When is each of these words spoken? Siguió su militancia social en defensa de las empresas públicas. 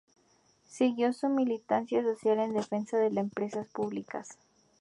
Siguió 0.65 1.13
su 1.13 1.29
militancia 1.29 2.01
social 2.01 2.39
en 2.39 2.53
defensa 2.55 2.97
de 2.97 3.11
las 3.11 3.23
empresas 3.25 3.67
públicas. 3.67 4.35